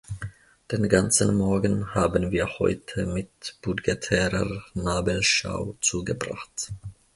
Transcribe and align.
Den 0.71 0.89
ganzen 0.89 1.35
Morgen 1.37 1.93
haben 1.93 2.31
wir 2.31 2.57
heute 2.57 3.05
mit 3.05 3.59
budgetärer 3.61 4.63
Nabelschau 4.73 5.75
zugebracht. 5.79 6.69